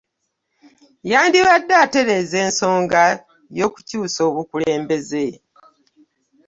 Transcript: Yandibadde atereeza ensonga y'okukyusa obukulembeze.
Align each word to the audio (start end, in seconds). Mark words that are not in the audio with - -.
Yandibadde 1.11 1.73
atereeza 1.85 2.37
ensonga 2.45 3.03
y'okukyusa 3.57 4.19
obukulembeze. 4.29 5.25